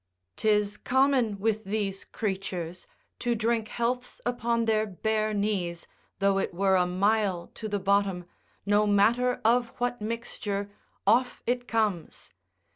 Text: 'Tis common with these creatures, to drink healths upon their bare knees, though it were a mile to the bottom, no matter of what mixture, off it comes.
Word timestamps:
'Tis 0.35 0.77
common 0.77 1.37
with 1.37 1.63
these 1.63 2.05
creatures, 2.05 2.87
to 3.19 3.35
drink 3.35 3.67
healths 3.67 4.19
upon 4.25 4.65
their 4.65 4.87
bare 4.87 5.31
knees, 5.31 5.85
though 6.17 6.39
it 6.39 6.55
were 6.55 6.75
a 6.75 6.87
mile 6.87 7.51
to 7.53 7.67
the 7.69 7.77
bottom, 7.77 8.25
no 8.65 8.87
matter 8.87 9.39
of 9.45 9.67
what 9.77 10.01
mixture, 10.01 10.71
off 11.05 11.43
it 11.45 11.67
comes. 11.67 12.31